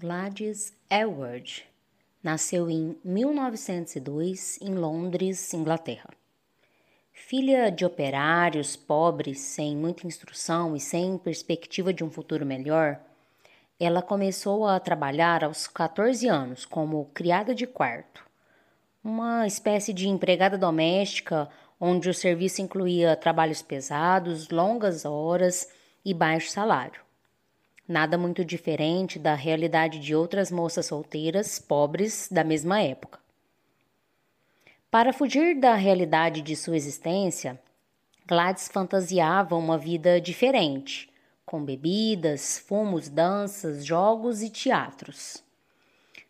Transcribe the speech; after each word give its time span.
Gladys 0.00 0.72
Aylward 0.88 1.62
nasceu 2.22 2.70
em 2.70 2.96
1902 3.04 4.58
em 4.62 4.74
Londres, 4.74 5.52
Inglaterra. 5.52 6.08
Filha 7.12 7.70
de 7.70 7.84
operários 7.84 8.76
pobres, 8.76 9.40
sem 9.40 9.76
muita 9.76 10.06
instrução 10.06 10.74
e 10.74 10.80
sem 10.80 11.18
perspectiva 11.18 11.92
de 11.92 12.02
um 12.02 12.10
futuro 12.10 12.46
melhor, 12.46 12.98
ela 13.78 14.00
começou 14.00 14.66
a 14.66 14.80
trabalhar 14.80 15.44
aos 15.44 15.66
14 15.66 16.26
anos 16.26 16.64
como 16.64 17.10
criada 17.12 17.54
de 17.54 17.66
quarto, 17.66 18.24
uma 19.04 19.46
espécie 19.46 19.92
de 19.92 20.08
empregada 20.08 20.56
doméstica 20.56 21.46
onde 21.78 22.08
o 22.08 22.14
serviço 22.14 22.62
incluía 22.62 23.16
trabalhos 23.16 23.60
pesados, 23.60 24.48
longas 24.48 25.04
horas 25.04 25.70
e 26.02 26.14
baixo 26.14 26.50
salário 26.50 27.09
nada 27.90 28.16
muito 28.16 28.44
diferente 28.44 29.18
da 29.18 29.34
realidade 29.34 29.98
de 29.98 30.14
outras 30.14 30.48
moças 30.48 30.86
solteiras 30.86 31.58
pobres 31.58 32.28
da 32.30 32.44
mesma 32.44 32.80
época. 32.80 33.18
Para 34.88 35.12
fugir 35.12 35.58
da 35.58 35.74
realidade 35.74 36.40
de 36.40 36.54
sua 36.54 36.76
existência, 36.76 37.60
Gladys 38.24 38.68
fantasiava 38.68 39.56
uma 39.56 39.76
vida 39.76 40.20
diferente, 40.20 41.10
com 41.44 41.64
bebidas, 41.64 42.60
fumos, 42.60 43.08
danças, 43.08 43.84
jogos 43.84 44.40
e 44.40 44.50
teatros. 44.50 45.42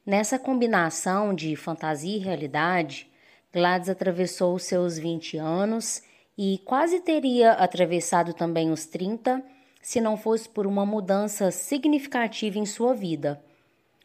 Nessa 0.05 0.39
combinação 0.39 1.35
de 1.35 1.55
fantasia 1.57 2.17
e 2.17 2.21
realidade, 2.21 3.07
Gladys 3.53 3.91
atravessou 3.91 4.59
seus 4.59 4.97
20 4.99 5.37
anos 5.37 6.03
e 6.39 6.57
quase 6.65 7.01
teria 7.01 7.53
atravessado 7.53 8.33
também 8.33 8.71
os 8.71 8.87
30 8.87 9.45
se 9.81 10.01
não 10.01 10.17
fosse 10.17 10.49
por 10.49 10.67
uma 10.67 10.85
mudança 10.85 11.51
significativa 11.51 12.59
em 12.59 12.67
sua 12.67 12.95
vida, 12.95 13.43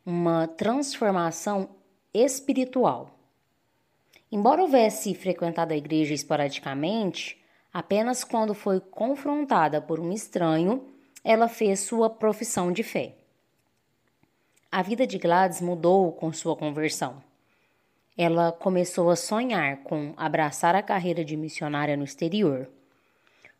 uma 0.06 0.48
transformação 0.48 1.70
espiritual. 2.14 3.12
Embora 4.32 4.62
houvesse 4.62 5.14
frequentado 5.14 5.74
a 5.74 5.78
igreja 5.78 6.14
esporadicamente, 6.14 7.42
apenas 7.74 8.24
quando 8.24 8.54
foi 8.54 8.80
confrontada 8.80 9.82
por 9.82 10.00
um 10.00 10.12
estranho, 10.12 10.86
ela 11.24 11.48
fez 11.48 11.82
sua 11.82 12.10
profissão 12.10 12.72
de 12.72 12.84
fé. 12.84 13.16
A 14.72 14.82
vida 14.82 15.08
de 15.08 15.18
Gladys 15.18 15.62
mudou 15.62 16.12
com 16.12 16.32
sua 16.34 16.56
conversão. 16.56 17.24
Ela 18.18 18.52
começou 18.52 19.10
a 19.10 19.16
sonhar 19.16 19.78
com 19.78 20.14
abraçar 20.16 20.76
a 20.76 20.84
carreira 20.84 21.24
de 21.24 21.36
missionária 21.36 21.98
no 21.98 22.04
exterior. 22.04 22.70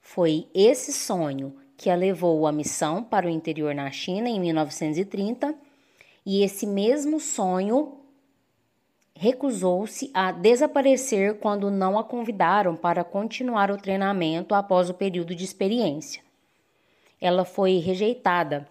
Foi 0.02 0.48
esse 0.54 0.94
sonho 0.94 1.56
que 1.78 1.90
a 1.90 1.96
levou 1.96 2.48
à 2.48 2.52
missão 2.52 3.04
para 3.04 3.28
o 3.28 3.30
interior 3.30 3.74
na 3.76 3.92
China 3.92 4.30
em 4.30 4.40
1930, 4.40 5.54
e 6.26 6.44
esse 6.44 6.66
mesmo 6.66 7.20
sonho 7.20 8.00
recusou-se 9.16 10.12
a 10.14 10.32
desaparecer 10.32 11.40
quando 11.40 11.72
não 11.72 11.98
a 11.98 12.04
convidaram 12.04 12.76
para 12.76 13.04
continuar 13.04 13.72
o 13.72 13.78
treinamento 13.78 14.54
após 14.54 14.90
o 14.90 14.94
período 14.94 15.34
de 15.34 15.46
experiência. 15.46 16.22
Ela 17.22 17.46
foi 17.46 17.78
rejeitada 17.78 18.68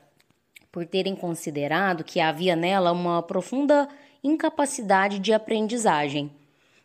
por 0.71 0.85
terem 0.85 1.15
considerado 1.15 2.05
que 2.05 2.21
havia 2.21 2.55
nela 2.55 2.93
uma 2.93 3.23
profunda 3.23 3.89
incapacidade 4.23 5.19
de 5.19 5.33
aprendizagem. 5.33 6.31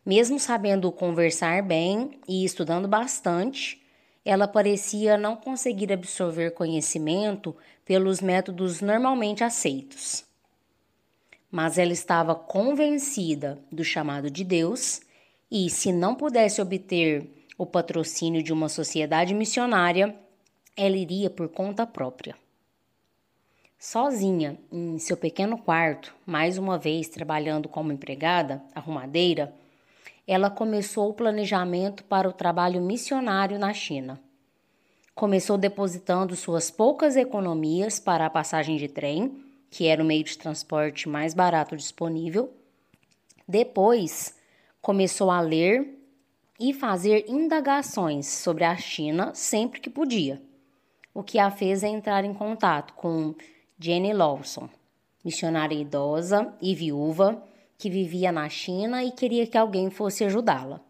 Mesmo 0.06 0.40
sabendo 0.40 0.92
conversar 0.92 1.62
bem 1.62 2.20
e 2.28 2.46
estudando 2.46 2.88
bastante, 2.88 3.82
ela 4.24 4.48
parecia 4.48 5.18
não 5.18 5.36
conseguir 5.36 5.92
absorver 5.92 6.52
conhecimento 6.52 7.56
pelos 7.86 8.22
métodos 8.22 8.82
normalmente 8.82 9.44
aceitos. 9.44 10.26
Mas 11.50 11.78
ela 11.78 11.94
estava 11.94 12.36
convencida 12.36 13.58
do 13.72 13.84
chamado 13.84 14.30
de 14.30 14.44
Deus 14.44 15.02
e, 15.50 15.70
se 15.70 15.92
não 15.92 16.14
pudesse 16.14 16.62
obter 16.62 17.28
o 17.58 17.66
patrocínio 17.66 18.44
de 18.44 18.54
uma 18.54 18.70
sociedade 18.70 19.34
missionária, 19.34 20.16
ela 20.78 20.96
iria 20.96 21.30
por 21.30 21.50
conta 21.50 21.86
própria. 21.86 22.36
Sozinha, 23.78 24.60
em 24.72 25.00
seu 25.00 25.16
pequeno 25.18 25.58
quarto, 25.58 26.14
mais 26.26 26.58
uma 26.58 26.78
vez 26.78 27.08
trabalhando 27.08 27.68
como 27.70 27.92
empregada, 27.92 28.62
arrumadeira, 28.76 29.54
ela 30.32 30.52
começou 30.52 31.10
o 31.10 31.14
planejamento 31.16 32.04
para 32.04 32.30
o 32.30 32.32
trabalho 32.32 32.80
missionário 32.80 33.58
na 33.58 33.74
China. 33.74 34.22
Começou 35.16 35.58
depositando 35.58 36.36
suas 36.36 36.70
poucas 36.70 37.16
economias 37.16 38.00
para 38.00 38.28
a 38.28 38.30
passagem 38.30 38.78
de 38.78 38.88
trem, 38.88 39.44
que 39.72 39.88
era 39.88 40.04
o 40.04 40.06
meio 40.06 40.24
de 40.24 40.38
transporte 40.38 41.10
mais 41.10 41.34
barato 41.34 41.76
disponível. 41.76 42.54
Depois, 43.48 44.36
começou 44.80 45.32
a 45.32 45.42
ler 45.42 45.98
e 46.60 46.76
fazer 46.76 47.26
indagações 47.28 48.28
sobre 48.28 48.66
a 48.66 48.78
China 48.78 49.32
sempre 49.34 49.80
que 49.80 49.90
podia, 49.90 50.40
o 51.12 51.24
que 51.24 51.40
a 51.40 51.50
fez 51.50 51.82
entrar 51.82 52.24
em 52.24 52.36
contato 52.36 52.94
com 52.94 53.34
Jenny 53.80 54.14
Lawson, 54.14 54.70
missionária 55.26 55.74
idosa 55.74 56.54
e 56.62 56.76
viúva 56.76 57.44
que 57.80 57.90
vivia 57.90 58.30
na 58.30 58.50
China 58.50 59.02
e 59.06 59.10
queria 59.10 59.48
que 59.48 59.58
alguém 59.58 59.90
fosse 59.90 60.26
ajudá-la. 60.26 60.82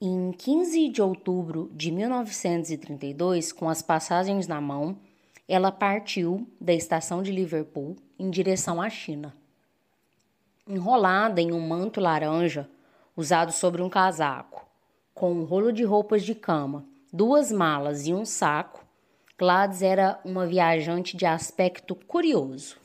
Em 0.00 0.32
15 0.32 0.88
de 0.88 1.00
outubro 1.00 1.70
de 1.72 1.92
1932, 1.92 3.52
com 3.52 3.68
as 3.68 3.80
passagens 3.80 4.48
na 4.48 4.60
mão, 4.60 4.98
ela 5.46 5.70
partiu 5.70 6.48
da 6.60 6.72
estação 6.72 7.22
de 7.22 7.30
Liverpool 7.30 7.96
em 8.18 8.28
direção 8.28 8.82
à 8.82 8.90
China. 8.90 9.32
Enrolada 10.66 11.40
em 11.40 11.52
um 11.52 11.60
manto 11.60 12.00
laranja 12.00 12.68
usado 13.16 13.52
sobre 13.52 13.80
um 13.80 13.88
casaco, 13.88 14.66
com 15.14 15.32
um 15.32 15.44
rolo 15.44 15.72
de 15.72 15.84
roupas 15.84 16.24
de 16.24 16.34
cama, 16.34 16.84
duas 17.12 17.52
malas 17.52 18.08
e 18.08 18.12
um 18.12 18.24
saco, 18.24 18.84
Gladys 19.38 19.80
era 19.80 20.18
uma 20.24 20.44
viajante 20.44 21.16
de 21.16 21.24
aspecto 21.24 21.94
curioso. 21.94 22.81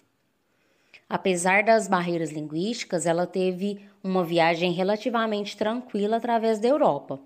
Apesar 1.10 1.64
das 1.64 1.88
barreiras 1.88 2.32
linguísticas, 2.32 3.06
ela 3.06 3.26
teve 3.26 3.88
uma 4.04 4.26
viagem 4.26 4.74
relativamente 4.74 5.56
tranquila 5.56 6.18
através 6.18 6.60
da 6.60 6.68
Europa. 6.68 7.20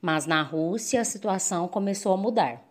Mas 0.00 0.24
na 0.24 0.40
Rússia 0.42 1.00
a 1.00 1.04
situação 1.04 1.66
começou 1.66 2.12
a 2.12 2.16
mudar. 2.16 2.62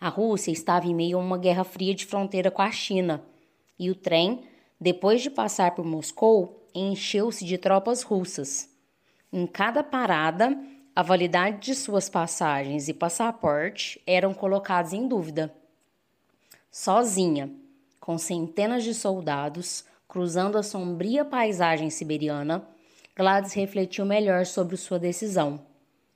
A 0.00 0.08
Rússia 0.08 0.50
estava 0.50 0.86
em 0.86 0.94
meio 0.94 1.18
a 1.18 1.20
uma 1.20 1.36
guerra 1.36 1.64
fria 1.64 1.94
de 1.94 2.06
fronteira 2.06 2.50
com 2.50 2.62
a 2.62 2.70
China, 2.70 3.22
e 3.78 3.90
o 3.90 3.94
trem, 3.94 4.44
depois 4.80 5.20
de 5.20 5.30
passar 5.30 5.74
por 5.74 5.84
Moscou, 5.84 6.68
encheu-se 6.74 7.44
de 7.44 7.58
tropas 7.58 8.02
russas. 8.02 8.70
Em 9.32 9.46
cada 9.46 9.82
parada, 9.82 10.56
a 10.96 11.02
validade 11.02 11.58
de 11.58 11.74
suas 11.74 12.08
passagens 12.08 12.88
e 12.88 12.94
passaporte 12.94 14.00
eram 14.06 14.32
colocados 14.32 14.92
em 14.92 15.06
dúvida. 15.06 15.54
Sozinha, 16.70 17.50
com 18.04 18.18
centenas 18.18 18.84
de 18.84 18.92
soldados 18.92 19.82
cruzando 20.06 20.58
a 20.58 20.62
sombria 20.62 21.24
paisagem 21.24 21.88
siberiana, 21.88 22.62
Gladys 23.16 23.54
refletiu 23.54 24.04
melhor 24.04 24.44
sobre 24.44 24.76
sua 24.76 24.98
decisão, 24.98 25.58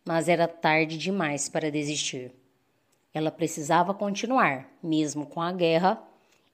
mas 0.05 0.29
era 0.29 0.47
tarde 0.47 0.99
demais 0.99 1.49
para 1.49 1.71
desistir. 1.71 2.31
Ela 3.15 3.31
precisava 3.31 3.95
continuar, 3.95 4.69
mesmo 4.83 5.25
com 5.25 5.41
a 5.41 5.51
guerra 5.51 5.99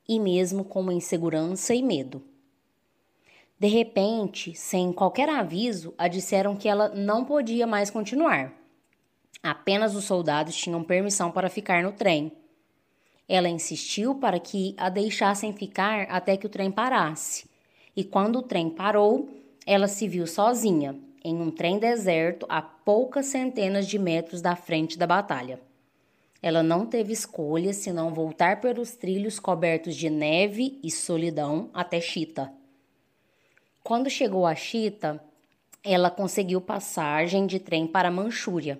e 0.08 0.20
mesmo 0.20 0.64
com 0.64 0.92
insegurança 0.92 1.74
e 1.74 1.82
medo. 1.82 2.22
De 3.58 3.66
repente, 3.66 4.54
sem 4.54 4.92
qualquer 4.92 5.28
aviso, 5.28 5.92
a 5.98 6.06
disseram 6.06 6.54
que 6.54 6.68
ela 6.68 6.90
não 6.90 7.24
podia 7.24 7.66
mais 7.66 7.90
continuar. 7.90 8.54
Apenas 9.42 9.96
os 9.96 10.04
soldados 10.04 10.54
tinham 10.54 10.84
permissão 10.84 11.32
para 11.32 11.50
ficar 11.50 11.82
no 11.82 11.90
trem 11.90 12.30
ela 13.29 13.49
insistiu 13.49 14.15
para 14.15 14.38
que 14.38 14.75
a 14.76 14.88
deixassem 14.88 15.53
ficar 15.53 16.03
até 16.11 16.37
que 16.37 16.47
o 16.47 16.50
trem 16.50 16.71
parasse. 16.71 17.49
E 17.97 18.05
quando 18.05 18.41
o 18.41 18.43
trem 18.43 18.69
parou, 18.69 19.29
ela 19.67 19.88
se 19.88 20.06
viu 20.06 20.26
sozinha, 20.26 20.99
em 21.25 21.41
um 21.41 21.50
trem 21.50 21.79
deserto 21.79 22.44
a 22.49 22.61
poucas 22.61 23.26
centenas 23.26 23.87
de 23.87 23.99
metros 23.99 24.43
da 24.43 24.55
frente 24.55 24.99
da 24.99 25.06
batalha. 25.06 25.59
Ela 26.43 26.62
não 26.62 26.85
teve 26.85 27.15
escolha 27.15 27.73
senão 27.73 28.12
voltar 28.12 28.61
pelos 28.61 28.93
trilhos 28.93 29.41
cobertos 29.41 29.97
de 29.97 30.11
neve 30.11 30.79
e 30.82 30.91
solidão 30.91 31.71
até 31.73 32.00
Chita. 32.03 32.53
Quando 33.82 34.11
chegou 34.11 34.44
a 34.44 34.55
Chita, 34.55 35.23
ela 35.82 36.11
conseguiu 36.11 36.61
passagem 36.61 37.47
de 37.47 37.59
trem 37.59 37.87
para 37.87 38.11
Manchúria 38.11 38.79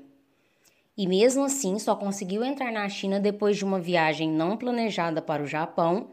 e 0.97 1.07
mesmo 1.07 1.45
assim 1.45 1.79
só 1.79 1.97
conseguiu 1.97 2.45
entrar 2.45 2.73
na 2.73 2.89
China 2.89 3.19
depois 3.19 3.57
de 3.57 3.65
uma 3.65 3.81
viagem 3.81 4.31
não 4.31 4.57
planejada 4.57 5.21
para 5.21 5.43
o 5.43 5.47
Japão, 5.47 6.09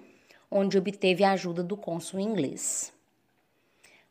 onde 0.50 0.78
obteve 0.78 1.24
a 1.24 1.32
ajuda 1.32 1.64
do 1.64 1.78
cônsul 1.78 2.20
inglês. 2.20 2.92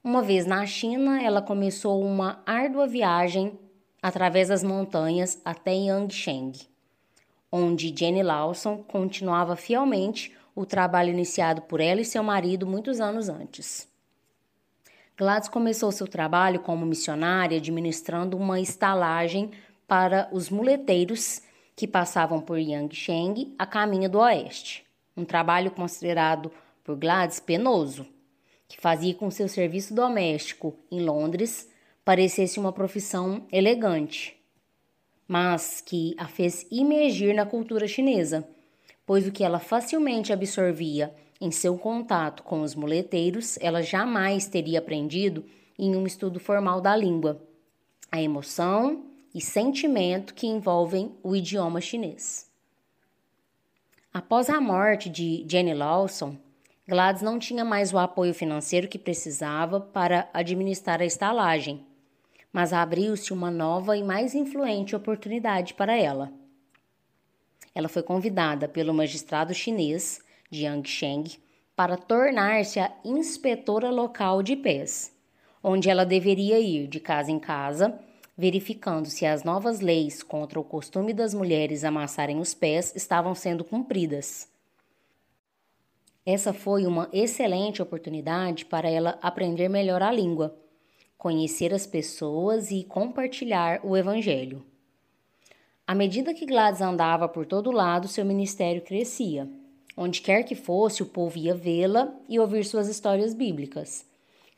Uma 0.02 0.22
vez 0.22 0.46
na 0.46 0.64
China, 0.64 1.22
ela 1.22 1.42
começou 1.42 2.02
uma 2.02 2.42
árdua 2.46 2.86
viagem 2.86 3.58
através 4.00 4.48
das 4.48 4.62
montanhas 4.62 5.40
até 5.44 5.74
Yangsheng, 5.74 6.52
onde 7.52 7.94
Jenny 7.94 8.22
Lawson 8.22 8.78
continuava 8.78 9.56
fielmente 9.56 10.34
o 10.54 10.64
trabalho 10.64 11.10
iniciado 11.10 11.62
por 11.62 11.80
ela 11.80 12.00
e 12.00 12.04
seu 12.04 12.22
marido 12.22 12.66
muitos 12.66 13.00
anos 13.00 13.28
antes. 13.28 13.88
Gladys 15.16 15.50
começou 15.50 15.92
seu 15.92 16.08
trabalho 16.08 16.60
como 16.60 16.86
missionária 16.86 17.58
administrando 17.58 18.38
uma 18.38 18.58
estalagem 18.58 19.50
para 19.90 20.28
os 20.30 20.50
muleteiros 20.50 21.42
que 21.74 21.84
passavam 21.84 22.40
por 22.40 22.60
Yangsheng 22.60 23.52
a 23.58 23.66
caminho 23.66 24.08
do 24.08 24.20
oeste. 24.20 24.86
Um 25.16 25.24
trabalho 25.24 25.72
considerado 25.72 26.52
por 26.84 26.94
Gladys 26.94 27.40
penoso, 27.40 28.06
que 28.68 28.80
fazia 28.80 29.12
com 29.14 29.28
seu 29.32 29.48
serviço 29.48 29.92
doméstico 29.92 30.76
em 30.92 31.00
Londres 31.00 31.68
parecesse 32.04 32.60
uma 32.60 32.72
profissão 32.72 33.44
elegante, 33.50 34.40
mas 35.26 35.80
que 35.80 36.14
a 36.16 36.28
fez 36.28 36.64
imergir 36.70 37.34
na 37.34 37.44
cultura 37.44 37.88
chinesa, 37.88 38.48
pois 39.04 39.26
o 39.26 39.32
que 39.32 39.42
ela 39.42 39.58
facilmente 39.58 40.32
absorvia 40.32 41.12
em 41.40 41.50
seu 41.50 41.76
contato 41.76 42.44
com 42.44 42.60
os 42.60 42.76
muleteiros, 42.76 43.58
ela 43.60 43.82
jamais 43.82 44.46
teria 44.46 44.78
aprendido 44.78 45.44
em 45.76 45.96
um 45.96 46.06
estudo 46.06 46.38
formal 46.38 46.80
da 46.80 46.94
língua. 46.94 47.42
A 48.12 48.22
emoção 48.22 49.09
e 49.34 49.40
sentimento 49.40 50.34
que 50.34 50.46
envolvem 50.46 51.14
o 51.22 51.34
idioma 51.34 51.80
chinês. 51.80 52.50
Após 54.12 54.50
a 54.50 54.60
morte 54.60 55.08
de 55.08 55.46
Jenny 55.48 55.72
Lawson, 55.72 56.36
Gladys 56.86 57.22
não 57.22 57.38
tinha 57.38 57.64
mais 57.64 57.92
o 57.92 57.98
apoio 57.98 58.34
financeiro 58.34 58.88
que 58.88 58.98
precisava 58.98 59.80
para 59.80 60.28
administrar 60.34 61.00
a 61.00 61.04
estalagem, 61.04 61.86
mas 62.52 62.72
abriu-se 62.72 63.32
uma 63.32 63.50
nova 63.50 63.96
e 63.96 64.02
mais 64.02 64.34
influente 64.34 64.96
oportunidade 64.96 65.74
para 65.74 65.96
ela. 65.96 66.32
Ela 67.72 67.88
foi 67.88 68.02
convidada 68.02 68.66
pelo 68.66 68.92
magistrado 68.92 69.54
chinês 69.54 70.20
Jiang 70.50 70.88
Sheng 70.88 71.38
para 71.76 71.96
tornar-se 71.96 72.80
a 72.80 72.92
inspetora 73.04 73.88
local 73.90 74.42
de 74.42 74.56
pés, 74.56 75.16
onde 75.62 75.88
ela 75.88 76.04
deveria 76.04 76.58
ir 76.58 76.88
de 76.88 76.98
casa 76.98 77.30
em 77.30 77.38
casa, 77.38 77.98
verificando 78.40 79.06
se 79.10 79.26
as 79.26 79.44
novas 79.44 79.80
leis 79.80 80.22
contra 80.22 80.58
o 80.58 80.64
costume 80.64 81.12
das 81.12 81.34
mulheres 81.34 81.84
amassarem 81.84 82.40
os 82.40 82.54
pés 82.54 82.90
estavam 82.96 83.34
sendo 83.34 83.62
cumpridas. 83.62 84.48
Essa 86.24 86.54
foi 86.54 86.86
uma 86.86 87.06
excelente 87.12 87.82
oportunidade 87.82 88.64
para 88.64 88.88
ela 88.88 89.18
aprender 89.20 89.68
melhor 89.68 90.02
a 90.02 90.10
língua, 90.10 90.56
conhecer 91.18 91.74
as 91.74 91.86
pessoas 91.86 92.70
e 92.70 92.82
compartilhar 92.82 93.84
o 93.84 93.94
Evangelho. 93.94 94.64
À 95.86 95.94
medida 95.94 96.32
que 96.32 96.46
Gladys 96.46 96.80
andava 96.80 97.28
por 97.28 97.44
todo 97.44 97.70
lado, 97.70 98.08
seu 98.08 98.24
ministério 98.24 98.80
crescia. 98.80 99.50
Onde 99.94 100.22
quer 100.22 100.44
que 100.44 100.54
fosse, 100.54 101.02
o 101.02 101.06
povo 101.06 101.36
ia 101.36 101.54
vê-la 101.54 102.10
e 102.26 102.40
ouvir 102.40 102.64
suas 102.64 102.88
histórias 102.88 103.34
bíblicas. 103.34 104.06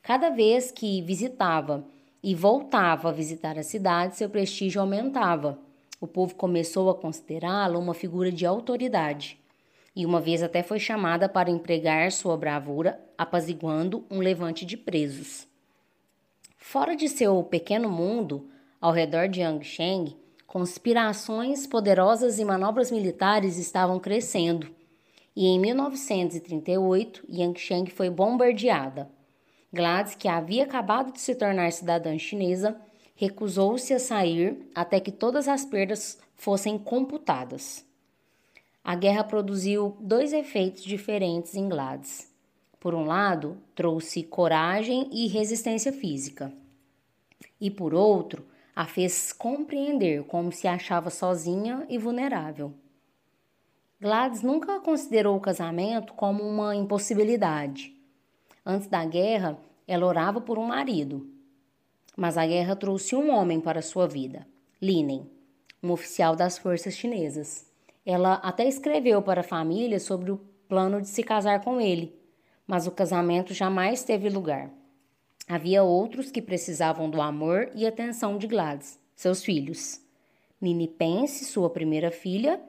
Cada 0.00 0.30
vez 0.30 0.70
que 0.70 1.02
visitava 1.02 1.84
e 2.22 2.34
voltava 2.34 3.08
a 3.08 3.12
visitar 3.12 3.58
a 3.58 3.62
cidade, 3.62 4.16
seu 4.16 4.30
prestígio 4.30 4.80
aumentava. 4.80 5.58
O 6.00 6.06
povo 6.06 6.34
começou 6.34 6.88
a 6.90 6.94
considerá-la 6.94 7.78
uma 7.78 7.94
figura 7.94 8.30
de 8.30 8.46
autoridade 8.46 9.42
e 9.94 10.06
uma 10.06 10.20
vez 10.20 10.42
até 10.42 10.62
foi 10.62 10.78
chamada 10.78 11.28
para 11.28 11.50
empregar 11.50 12.10
sua 12.12 12.36
bravura 12.36 13.00
apaziguando 13.16 14.04
um 14.10 14.18
levante 14.18 14.64
de 14.64 14.76
presos. 14.76 15.46
Fora 16.56 16.96
de 16.96 17.08
seu 17.08 17.42
pequeno 17.44 17.90
mundo, 17.90 18.48
ao 18.80 18.92
redor 18.92 19.28
de 19.28 19.40
Yangsheng, 19.40 20.16
conspirações 20.46 21.66
poderosas 21.66 22.38
e 22.38 22.44
manobras 22.44 22.90
militares 22.90 23.58
estavam 23.58 24.00
crescendo, 24.00 24.70
e 25.36 25.46
em 25.46 25.58
1938 25.58 27.24
Yangsheng 27.28 27.90
foi 27.90 28.08
bombardeada. 28.10 29.10
Gladys, 29.72 30.14
que 30.14 30.28
havia 30.28 30.64
acabado 30.64 31.12
de 31.12 31.20
se 31.20 31.34
tornar 31.34 31.72
cidadã 31.72 32.18
chinesa, 32.18 32.76
recusou-se 33.14 33.94
a 33.94 33.98
sair 33.98 34.70
até 34.74 35.00
que 35.00 35.10
todas 35.10 35.48
as 35.48 35.64
perdas 35.64 36.18
fossem 36.34 36.76
computadas. 36.78 37.84
A 38.84 38.94
guerra 38.94 39.24
produziu 39.24 39.96
dois 40.00 40.32
efeitos 40.32 40.82
diferentes 40.82 41.54
em 41.54 41.68
Gladys. 41.68 42.30
Por 42.78 42.94
um 42.94 43.04
lado, 43.04 43.56
trouxe 43.74 44.24
coragem 44.24 45.08
e 45.12 45.28
resistência 45.28 45.92
física, 45.92 46.52
e 47.60 47.70
por 47.70 47.94
outro, 47.94 48.44
a 48.74 48.86
fez 48.86 49.32
compreender 49.32 50.24
como 50.24 50.50
se 50.50 50.66
achava 50.66 51.08
sozinha 51.08 51.86
e 51.88 51.96
vulnerável. 51.96 52.74
Gladys 54.00 54.42
nunca 54.42 54.80
considerou 54.80 55.36
o 55.36 55.40
casamento 55.40 56.12
como 56.14 56.42
uma 56.42 56.74
impossibilidade. 56.74 57.94
Antes 58.64 58.86
da 58.86 59.04
guerra, 59.04 59.58
ela 59.86 60.06
orava 60.06 60.40
por 60.40 60.58
um 60.58 60.64
marido. 60.64 61.28
Mas 62.16 62.36
a 62.38 62.46
guerra 62.46 62.76
trouxe 62.76 63.16
um 63.16 63.30
homem 63.30 63.60
para 63.60 63.82
sua 63.82 64.06
vida, 64.06 64.46
Linen, 64.80 65.28
um 65.82 65.90
oficial 65.90 66.36
das 66.36 66.58
forças 66.58 66.94
chinesas. 66.94 67.70
Ela 68.04 68.34
até 68.34 68.66
escreveu 68.66 69.22
para 69.22 69.40
a 69.40 69.44
família 69.44 69.98
sobre 69.98 70.30
o 70.30 70.40
plano 70.68 71.00
de 71.00 71.08
se 71.08 71.22
casar 71.22 71.62
com 71.62 71.80
ele, 71.80 72.14
mas 72.66 72.86
o 72.86 72.90
casamento 72.90 73.52
jamais 73.52 74.04
teve 74.04 74.28
lugar. 74.28 74.70
Havia 75.48 75.82
outros 75.82 76.30
que 76.30 76.40
precisavam 76.40 77.10
do 77.10 77.20
amor 77.20 77.70
e 77.74 77.86
atenção 77.86 78.38
de 78.38 78.46
Gladys, 78.46 78.98
seus 79.14 79.42
filhos. 79.44 80.00
Nini 80.60 80.86
Pence, 80.86 81.44
sua 81.44 81.68
primeira 81.68 82.10
filha, 82.10 82.60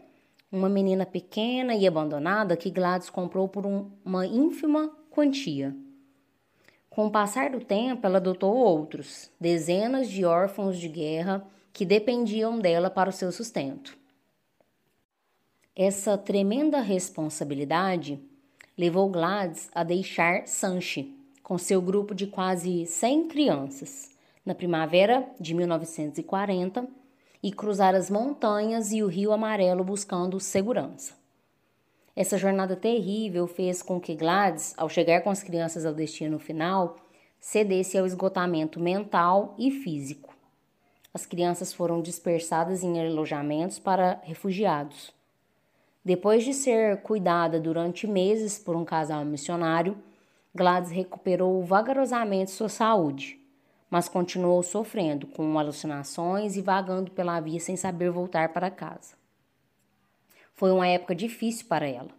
uma 0.52 0.68
menina 0.68 1.06
pequena 1.06 1.76
e 1.76 1.88
abandonada 1.88 2.58
que 2.58 2.72
Gladys 2.72 3.10
comprou 3.10 3.48
por 3.48 3.66
um, 3.66 3.92
uma 4.04 4.26
ínfima 4.26 4.92
quantia. 5.10 5.76
Com 6.94 7.08
o 7.08 7.12
passar 7.12 7.50
do 7.50 7.60
tempo, 7.60 8.06
ela 8.06 8.18
adotou 8.18 8.54
outros, 8.54 9.32
dezenas 9.40 10.08
de 10.08 10.24
órfãos 10.26 10.78
de 10.78 10.88
guerra 10.88 11.44
que 11.74 11.86
dependiam 11.86 12.60
dela 12.60 12.88
para 12.88 13.10
o 13.10 13.14
seu 13.14 13.32
sustento. 13.32 13.98
Essa 15.76 16.16
tremenda 16.20 16.80
responsabilidade 16.82 18.22
levou 18.78 19.10
Gladys 19.10 19.72
a 19.74 19.84
deixar 19.84 20.46
Sanche 20.46 21.12
com 21.42 21.58
seu 21.58 21.82
grupo 21.82 22.14
de 22.14 22.28
quase 22.28 22.86
100 22.86 23.28
crianças 23.28 24.12
na 24.46 24.54
primavera 24.54 25.28
de 25.40 25.56
1940 25.56 26.88
e 27.42 27.52
cruzar 27.52 27.96
as 27.96 28.12
montanhas 28.12 28.92
e 28.92 29.02
o 29.02 29.08
Rio 29.08 29.32
Amarelo 29.32 29.84
buscando 29.84 30.40
segurança. 30.40 31.23
Essa 32.16 32.38
jornada 32.38 32.76
terrível 32.76 33.48
fez 33.48 33.82
com 33.82 34.00
que 34.00 34.16
Gladys, 34.16 34.74
ao 34.78 34.88
chegar 34.88 35.22
com 35.22 35.30
as 35.30 35.42
crianças 35.42 35.86
ao 35.86 35.94
destino 35.94 36.38
final, 36.40 36.98
cedesse 37.40 37.98
ao 37.98 38.06
esgotamento 38.06 38.80
mental 38.80 39.56
e 39.58 39.72
físico. 39.72 40.36
As 41.14 41.26
crianças 41.26 41.74
foram 41.74 42.02
dispersadas 42.02 42.84
em 42.84 43.00
alojamentos 43.00 43.80
para 43.80 44.20
refugiados 44.24 45.14
depois 46.06 46.44
de 46.44 46.54
ser 46.54 46.98
cuidada 46.98 47.60
durante 47.60 48.06
meses 48.06 48.60
por 48.60 48.76
um 48.76 48.84
casal 48.84 49.24
missionário, 49.24 49.98
Gladys 50.54 50.92
recuperou 50.92 51.64
vagarosamente 51.64 52.52
sua 52.52 52.68
saúde, 52.68 53.40
mas 53.90 54.10
continuou 54.10 54.62
sofrendo 54.62 55.26
com 55.28 55.58
alucinações 55.58 56.58
e 56.58 56.62
vagando 56.62 57.10
pela 57.12 57.40
via 57.40 57.60
sem 57.60 57.78
saber 57.78 58.12
voltar 58.12 58.50
para 58.52 58.70
casa. 58.70 59.23
Foi 60.54 60.72
uma 60.72 60.88
época 60.88 61.16
difícil 61.16 61.66
para 61.68 61.88
ela, 61.88 62.12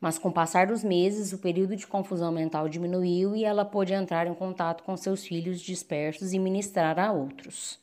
mas 0.00 0.18
com 0.18 0.28
o 0.28 0.32
passar 0.32 0.66
dos 0.66 0.82
meses, 0.82 1.32
o 1.32 1.38
período 1.38 1.76
de 1.76 1.86
confusão 1.86 2.32
mental 2.32 2.68
diminuiu 2.68 3.36
e 3.36 3.44
ela 3.44 3.64
pôde 3.64 3.92
entrar 3.92 4.26
em 4.26 4.34
contato 4.34 4.82
com 4.82 4.96
seus 4.96 5.24
filhos 5.24 5.60
dispersos 5.60 6.32
e 6.32 6.38
ministrar 6.38 6.98
a 6.98 7.12
outros. 7.12 7.78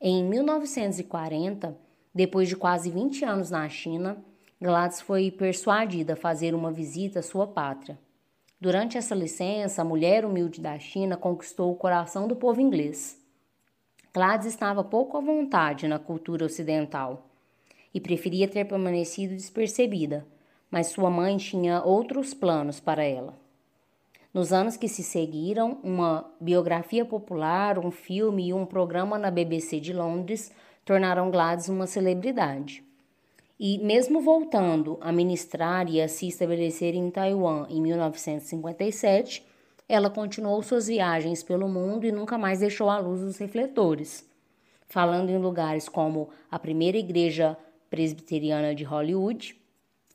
Em 0.00 0.24
1940, 0.24 1.76
depois 2.12 2.48
de 2.48 2.56
quase 2.56 2.90
20 2.90 3.24
anos 3.24 3.50
na 3.50 3.68
China, 3.68 4.16
Gladys 4.60 5.00
foi 5.00 5.30
persuadida 5.30 6.14
a 6.14 6.16
fazer 6.16 6.54
uma 6.54 6.72
visita 6.72 7.20
à 7.20 7.22
sua 7.22 7.46
pátria. 7.46 7.98
Durante 8.60 8.98
essa 8.98 9.14
licença, 9.14 9.82
a 9.82 9.84
mulher 9.84 10.24
humilde 10.24 10.60
da 10.60 10.78
China 10.78 11.16
conquistou 11.16 11.70
o 11.70 11.76
coração 11.76 12.26
do 12.26 12.34
povo 12.34 12.60
inglês. 12.60 13.18
Gladys 14.12 14.46
estava 14.46 14.82
pouco 14.82 15.16
à 15.16 15.20
vontade 15.20 15.86
na 15.86 15.98
cultura 15.98 16.44
ocidental 16.44 17.29
e 17.92 18.00
preferia 18.00 18.48
ter 18.48 18.64
permanecido 18.64 19.34
despercebida, 19.34 20.26
mas 20.70 20.88
sua 20.88 21.10
mãe 21.10 21.36
tinha 21.36 21.82
outros 21.82 22.32
planos 22.32 22.80
para 22.80 23.04
ela. 23.04 23.34
Nos 24.32 24.52
anos 24.52 24.76
que 24.76 24.86
se 24.86 25.02
seguiram, 25.02 25.78
uma 25.82 26.24
biografia 26.40 27.04
popular, 27.04 27.78
um 27.78 27.90
filme 27.90 28.48
e 28.48 28.54
um 28.54 28.64
programa 28.64 29.18
na 29.18 29.30
BBC 29.30 29.80
de 29.80 29.92
Londres 29.92 30.52
tornaram 30.84 31.30
Gladys 31.30 31.68
uma 31.68 31.86
celebridade. 31.86 32.84
E 33.58 33.78
mesmo 33.78 34.20
voltando 34.20 34.96
a 35.00 35.10
ministrar 35.10 35.90
e 35.90 36.00
a 36.00 36.08
se 36.08 36.28
estabelecer 36.28 36.94
em 36.94 37.10
Taiwan 37.10 37.66
em 37.68 37.82
1957, 37.82 39.44
ela 39.88 40.08
continuou 40.08 40.62
suas 40.62 40.86
viagens 40.86 41.42
pelo 41.42 41.68
mundo 41.68 42.06
e 42.06 42.12
nunca 42.12 42.38
mais 42.38 42.60
deixou 42.60 42.88
a 42.88 42.98
luz 42.98 43.20
dos 43.20 43.36
refletores, 43.38 44.24
falando 44.86 45.30
em 45.30 45.38
lugares 45.38 45.88
como 45.88 46.30
a 46.48 46.58
primeira 46.58 46.96
igreja 46.96 47.58
presbiteriana 47.90 48.74
de 48.74 48.84
Hollywood, 48.84 49.60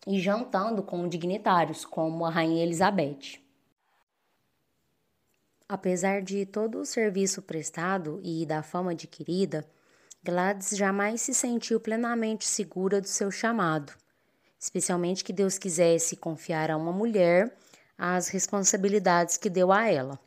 e 0.07 0.19
jantando 0.19 0.81
com 0.81 1.07
dignitários 1.07 1.83
como 1.83 2.25
a 2.25 2.29
Rainha 2.29 2.63
Elizabeth. 2.63 3.39
Apesar 5.67 6.21
de 6.21 6.45
todo 6.45 6.79
o 6.79 6.85
serviço 6.85 7.41
prestado 7.41 8.21
e 8.23 8.45
da 8.45 8.61
fama 8.61 8.91
adquirida, 8.91 9.67
Gladys 10.23 10.77
jamais 10.77 11.21
se 11.21 11.33
sentiu 11.33 11.79
plenamente 11.79 12.45
segura 12.45 13.01
do 13.01 13.07
seu 13.07 13.31
chamado, 13.31 13.93
especialmente 14.59 15.23
que 15.23 15.33
Deus 15.33 15.57
quisesse 15.57 16.15
confiar 16.15 16.69
a 16.69 16.77
uma 16.77 16.91
mulher 16.91 17.55
as 17.97 18.27
responsabilidades 18.27 19.37
que 19.37 19.49
deu 19.49 19.71
a 19.71 19.87
ela. 19.87 20.19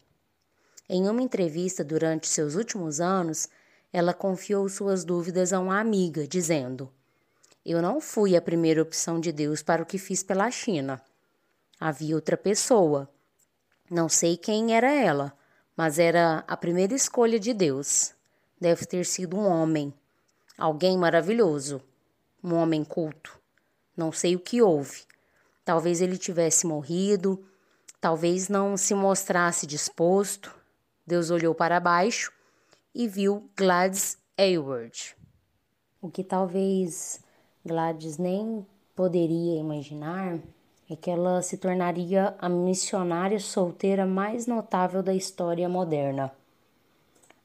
Em 0.89 1.09
uma 1.09 1.23
entrevista 1.23 1.85
durante 1.85 2.27
seus 2.27 2.55
últimos 2.55 3.01
anos, 3.01 3.49
ela 3.93 4.15
confiou 4.15 4.69
suas 4.69 5.05
dúvidas 5.05 5.53
a 5.53 5.61
uma 5.61 5.79
amiga, 5.79 6.27
dizendo: 6.27 6.93
Eu 7.71 7.83
não 7.83 8.01
fui 8.01 8.35
a 8.35 8.41
primeira 8.41 8.81
opção 8.81 9.21
de 9.21 9.31
Deus 9.31 9.63
para 9.63 9.83
o 9.83 9.85
que 9.85 9.99
fiz 9.99 10.23
pela 10.23 10.51
China. 10.51 11.03
Havia 11.79 12.15
outra 12.15 12.35
pessoa. 12.35 13.07
Não 13.91 14.09
sei 14.09 14.39
quem 14.39 14.75
era 14.75 14.91
ela, 14.91 15.37
mas 15.77 15.99
era 15.99 16.43
a 16.49 16.57
primeira 16.57 16.95
escolha 16.95 17.39
de 17.39 17.53
Deus. 17.53 18.15
Deve 18.59 18.87
ter 18.87 19.05
sido 19.05 19.37
um 19.37 19.47
homem, 19.47 19.93
alguém 20.57 20.97
maravilhoso, 20.97 21.83
um 22.43 22.55
homem 22.55 22.83
culto. 22.83 23.39
Não 23.95 24.11
sei 24.13 24.35
o 24.35 24.41
que 24.41 24.63
houve. 24.63 25.03
Talvez 25.63 26.01
ele 26.01 26.17
tivesse 26.17 26.67
morrido, 26.67 27.47
talvez 28.01 28.49
não 28.49 28.79
se 28.79 28.95
mostrasse 28.95 29.67
disposto. 29.67 30.59
Deus 31.07 31.29
olhou 31.29 31.55
para 31.55 31.79
baixo 31.79 32.33
e 32.95 33.07
viu 33.07 33.51
Gladys 33.55 34.17
Aylward. 34.39 35.15
O 36.01 36.11
que 36.11 36.25
talvez 36.25 37.28
Gladys 37.65 38.19
nem 38.19 38.67
poderia 38.95 39.59
imaginar 39.59 40.39
é 40.91 40.97
que 40.97 41.11
ela 41.11 41.43
se 41.43 41.59
tornaria 41.59 42.35
a 42.39 42.49
missionária 42.49 43.39
solteira 43.39 44.07
mais 44.07 44.47
notável 44.47 45.03
da 45.03 45.15
história 45.15 45.69
moderna. 45.69 46.33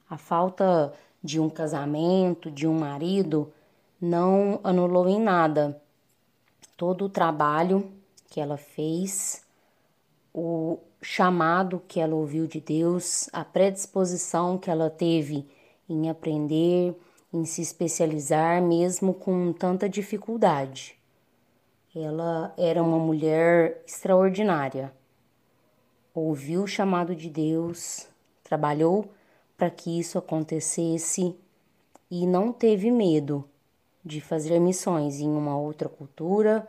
A 0.08 0.16
falta 0.16 0.94
de 1.22 1.38
um 1.38 1.50
casamento, 1.50 2.50
de 2.50 2.66
um 2.66 2.78
marido, 2.78 3.52
não 4.00 4.60
anulou 4.64 5.08
em 5.08 5.20
nada 5.20 5.80
todo 6.76 7.04
o 7.04 7.08
trabalho 7.08 7.90
que 8.30 8.40
ela 8.40 8.56
fez, 8.56 9.44
o 10.32 10.78
chamado 11.00 11.82
que 11.86 12.00
ela 12.00 12.14
ouviu 12.14 12.46
de 12.46 12.60
Deus, 12.60 13.28
a 13.32 13.44
predisposição 13.44 14.58
que 14.58 14.70
ela 14.70 14.88
teve 14.90 15.46
em 15.88 16.08
aprender, 16.08 16.98
em 17.34 17.44
se 17.44 17.60
especializar, 17.60 18.62
mesmo 18.62 19.12
com 19.12 19.52
tanta 19.52 19.88
dificuldade. 19.88 20.96
Ela 21.92 22.54
era 22.56 22.80
uma 22.80 22.96
mulher 22.96 23.82
extraordinária. 23.84 24.92
Ouviu 26.14 26.62
o 26.62 26.68
chamado 26.68 27.12
de 27.12 27.28
Deus, 27.28 28.06
trabalhou 28.44 29.10
para 29.56 29.68
que 29.68 29.98
isso 29.98 30.16
acontecesse 30.16 31.36
e 32.08 32.24
não 32.24 32.52
teve 32.52 32.88
medo 32.88 33.44
de 34.04 34.20
fazer 34.20 34.60
missões 34.60 35.18
em 35.18 35.28
uma 35.28 35.58
outra 35.58 35.88
cultura, 35.88 36.68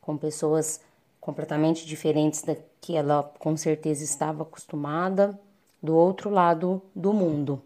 com 0.00 0.16
pessoas 0.16 0.80
completamente 1.20 1.84
diferentes 1.84 2.40
da 2.40 2.56
que 2.80 2.96
ela 2.96 3.22
com 3.38 3.54
certeza 3.58 4.02
estava 4.02 4.42
acostumada, 4.42 5.38
do 5.82 5.94
outro 5.94 6.30
lado 6.30 6.80
do 6.94 7.12
mundo. 7.12 7.62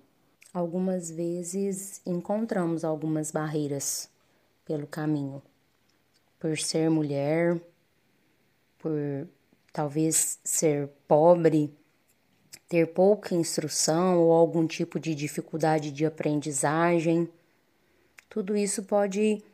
Algumas 0.53 1.09
vezes 1.13 2.03
encontramos 2.05 2.85
algumas 2.85 3.31
barreiras 3.31 4.11
pelo 4.65 4.85
caminho, 4.85 5.41
por 6.41 6.59
ser 6.59 6.91
mulher, 6.91 7.61
por 8.77 9.29
talvez 9.73 10.41
ser 10.43 10.89
pobre, 11.07 11.73
ter 12.69 12.89
pouca 12.89 13.33
instrução 13.33 14.19
ou 14.19 14.33
algum 14.33 14.67
tipo 14.67 14.99
de 14.99 15.15
dificuldade 15.15 15.93
de 15.93 16.05
aprendizagem. 16.05 17.29
Tudo 18.29 18.57
isso 18.57 18.83
pode 18.83 19.45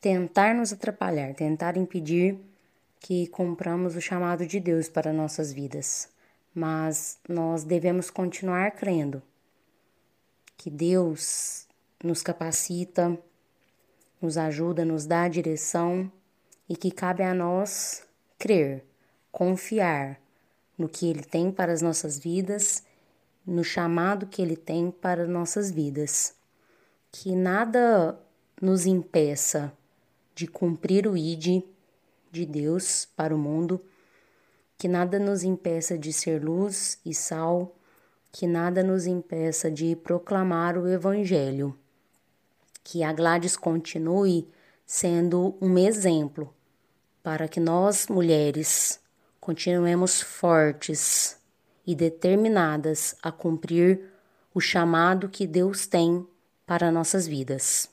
tentar 0.00 0.52
nos 0.52 0.72
atrapalhar, 0.72 1.32
tentar 1.32 1.76
impedir 1.76 2.36
que 2.98 3.28
cumpramos 3.28 3.94
o 3.94 4.00
chamado 4.00 4.44
de 4.44 4.58
Deus 4.58 4.88
para 4.88 5.12
nossas 5.12 5.52
vidas, 5.52 6.08
mas 6.52 7.20
nós 7.28 7.62
devemos 7.62 8.10
continuar 8.10 8.72
crendo 8.72 9.22
que 10.60 10.68
Deus 10.68 11.66
nos 12.04 12.22
capacita, 12.22 13.18
nos 14.20 14.36
ajuda, 14.36 14.84
nos 14.84 15.06
dá 15.06 15.22
a 15.22 15.28
direção 15.28 16.12
e 16.68 16.76
que 16.76 16.90
cabe 16.90 17.22
a 17.22 17.32
nós 17.32 18.02
crer, 18.38 18.84
confiar 19.32 20.20
no 20.76 20.86
que 20.86 21.08
Ele 21.08 21.22
tem 21.22 21.50
para 21.50 21.72
as 21.72 21.80
nossas 21.80 22.18
vidas, 22.18 22.84
no 23.46 23.64
chamado 23.64 24.26
que 24.26 24.42
Ele 24.42 24.54
tem 24.54 24.90
para 24.90 25.26
nossas 25.26 25.70
vidas. 25.70 26.34
Que 27.10 27.34
nada 27.34 28.20
nos 28.60 28.84
impeça 28.84 29.72
de 30.34 30.46
cumprir 30.46 31.06
o 31.06 31.16
ID 31.16 31.64
de 32.30 32.44
Deus 32.44 33.08
para 33.16 33.34
o 33.34 33.38
mundo, 33.38 33.82
que 34.76 34.88
nada 34.88 35.18
nos 35.18 35.42
impeça 35.42 35.96
de 35.96 36.12
ser 36.12 36.44
luz 36.44 36.98
e 37.02 37.14
sal, 37.14 37.74
que 38.32 38.46
nada 38.46 38.82
nos 38.82 39.06
impeça 39.06 39.70
de 39.70 39.96
proclamar 39.96 40.78
o 40.78 40.88
Evangelho, 40.88 41.76
que 42.82 43.02
a 43.02 43.12
Gladys 43.12 43.56
continue 43.56 44.48
sendo 44.86 45.56
um 45.60 45.78
exemplo 45.78 46.52
para 47.22 47.46
que 47.48 47.60
nós, 47.60 48.08
mulheres, 48.08 49.00
continuemos 49.40 50.20
fortes 50.20 51.38
e 51.86 51.94
determinadas 51.94 53.16
a 53.22 53.30
cumprir 53.30 54.00
o 54.54 54.60
chamado 54.60 55.28
que 55.28 55.46
Deus 55.46 55.86
tem 55.86 56.26
para 56.66 56.90
nossas 56.90 57.26
vidas. 57.26 57.88